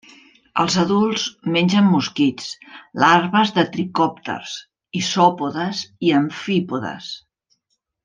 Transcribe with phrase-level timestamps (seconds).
[0.61, 1.25] Els adults
[1.55, 2.49] mengen mosquits,
[3.05, 4.57] larves de tricòpters,
[5.05, 7.17] isòpodes i amfípodes.